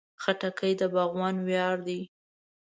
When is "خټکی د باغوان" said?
0.21-1.35